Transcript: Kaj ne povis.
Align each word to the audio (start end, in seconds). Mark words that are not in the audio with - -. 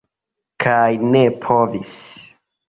Kaj 0.63 0.87
ne 1.11 1.21
povis. 1.45 1.93